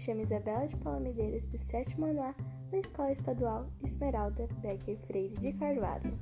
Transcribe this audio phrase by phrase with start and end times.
[0.00, 2.34] chamo Isabela de Paula Medeiros, do sétimo ano A
[2.70, 6.18] da Escola Estadual Esmeralda Becker Freire de Carvalho.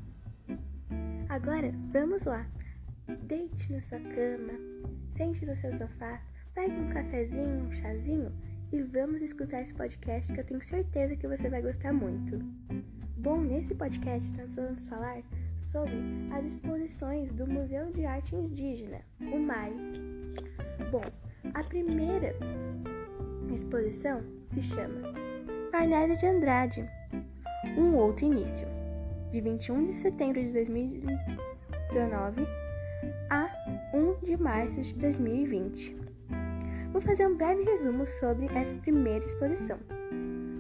[1.29, 2.45] Agora, vamos lá!
[3.23, 4.55] Deite na sua cama,
[5.11, 6.21] sente no seu sofá,
[6.55, 8.33] pegue um cafezinho, um chazinho
[8.73, 12.37] e vamos escutar esse podcast que eu tenho certeza que você vai gostar muito.
[13.17, 15.23] Bom, nesse podcast nós vamos falar
[15.57, 15.95] sobre
[16.33, 19.73] as exposições do Museu de Arte Indígena, o MAI.
[20.91, 21.05] Bom,
[21.55, 22.35] a primeira
[23.55, 25.13] exposição se chama
[25.71, 26.89] Farnésia de Andrade,
[27.77, 28.67] Um Outro Início,
[29.31, 32.47] de 21 de setembro de 2019
[33.31, 33.49] a
[33.95, 35.97] 1 de março de 2020.
[36.93, 39.79] Vou fazer um breve resumo sobre essa primeira exposição.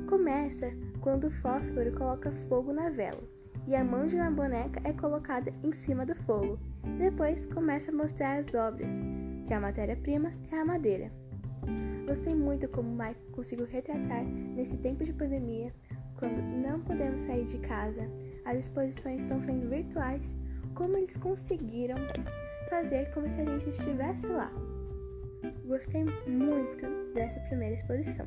[0.09, 3.23] Começa quando o fósforo coloca fogo na vela
[3.67, 6.59] e a mão de uma boneca é colocada em cima do fogo.
[6.99, 8.99] Depois começa a mostrar as obras,
[9.47, 11.11] que a matéria-prima é a madeira.
[12.09, 15.71] Gostei muito como Mike conseguiu retratar nesse tempo de pandemia,
[16.19, 18.11] quando não podemos sair de casa,
[18.47, 20.35] as exposições estão sendo virtuais,
[20.75, 21.99] como eles conseguiram
[22.71, 24.51] fazer como se a gente estivesse lá.
[25.67, 28.27] Gostei muito dessa primeira exposição.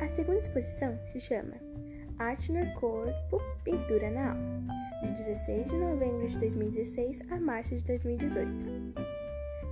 [0.00, 1.54] A segunda exposição se chama
[2.20, 7.82] Arte no Corpo, Pintura na Alma, de 16 de novembro de 2016 a março de
[7.82, 9.15] 2018.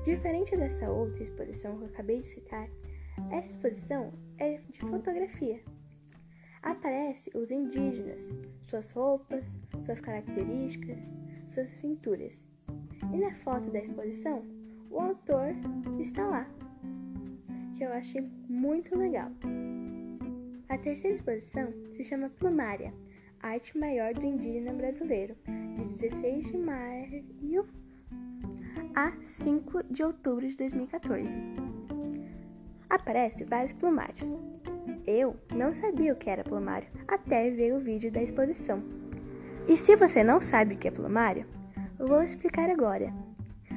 [0.05, 2.69] Diferente dessa outra exposição que eu acabei de citar,
[3.31, 5.63] essa exposição é de fotografia.
[6.63, 8.35] Aparece os indígenas,
[8.69, 11.17] suas roupas, suas características,
[11.49, 12.45] suas pinturas.
[13.15, 14.45] E na foto da exposição,
[14.91, 15.55] o autor
[15.99, 16.47] está lá,
[17.75, 19.31] que eu achei muito legal.
[20.69, 22.93] A terceira exposição se chama Plumária,
[23.41, 25.35] Arte Maior do Indígena Brasileiro,
[25.79, 27.84] de 16 de maio
[28.94, 31.36] a 5 de outubro de 2014.
[32.89, 34.33] Aparece vários plumários.
[35.06, 38.83] Eu não sabia o que era plumário até ver o vídeo da exposição.
[39.68, 41.46] E se você não sabe o que é plumário,
[41.98, 43.13] vou explicar agora.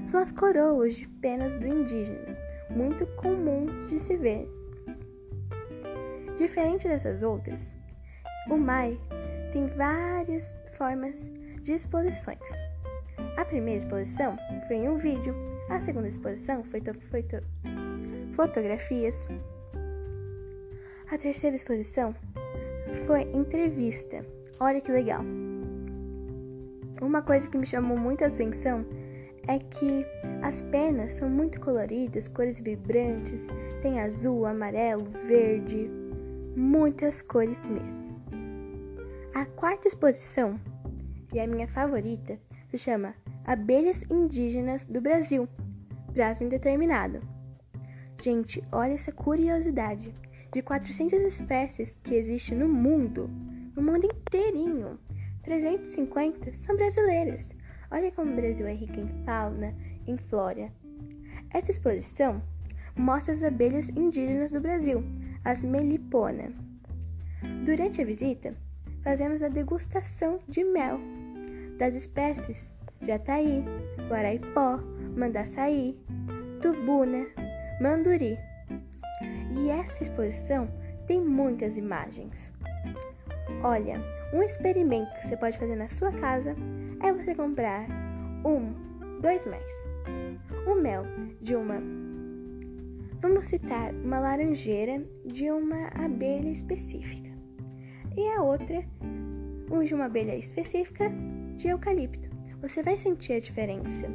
[0.05, 2.37] São as coroas de penas do indígena,
[2.69, 4.49] muito comuns de se ver.
[6.37, 7.75] Diferente dessas outras,
[8.49, 8.99] o MAI
[9.51, 11.31] tem várias formas
[11.61, 12.61] de exposições.
[13.35, 15.35] A primeira exposição foi em um vídeo,
[15.69, 17.25] a segunda exposição foi, foi
[18.33, 19.27] fotografias.
[21.11, 22.15] A terceira exposição
[23.05, 24.25] foi entrevista.
[24.59, 25.23] Olha que legal.
[27.01, 28.85] Uma coisa que me chamou muita atenção
[29.47, 30.05] é que
[30.41, 33.47] as penas são muito coloridas, cores vibrantes,
[33.81, 35.89] tem azul, amarelo, verde,
[36.55, 38.03] muitas cores mesmo.
[39.33, 40.59] A quarta exposição,
[41.33, 42.39] e a minha favorita,
[42.69, 45.47] se chama Abelhas Indígenas do Brasil,
[46.13, 47.21] prazo indeterminado.
[48.21, 50.13] Gente, olha essa curiosidade.
[50.53, 53.29] De 400 espécies que existem no mundo,
[53.75, 54.97] no mundo inteirinho,
[55.43, 57.55] 350 são brasileiras.
[57.91, 60.71] Olha como o Brasil é rico em fauna, em flora.
[61.53, 62.41] Esta exposição
[62.95, 65.03] mostra as abelhas indígenas do Brasil,
[65.43, 66.51] as melipona.
[67.63, 68.55] Durante a visita,
[69.03, 70.99] fazemos a degustação de mel
[71.77, 72.71] das espécies
[73.01, 73.63] Jataí,
[74.09, 74.79] Guaraipó,
[75.15, 75.97] Mandaçaí,
[76.61, 77.27] Tubuna,
[77.79, 78.37] Manduri.
[79.55, 80.67] E essa exposição
[81.05, 82.51] tem muitas imagens.
[83.63, 84.01] Olha,
[84.33, 86.55] um experimento que você pode fazer na sua casa
[87.01, 87.87] é você comprar
[88.45, 88.73] um,
[89.21, 89.85] dois méis.
[90.67, 91.03] O mel
[91.41, 91.81] de uma,
[93.21, 97.29] vamos citar, uma laranjeira de uma abelha específica.
[98.15, 98.83] E a outra,
[99.85, 101.11] de uma abelha específica
[101.57, 102.29] de eucalipto
[102.61, 104.07] você vai sentir a diferença.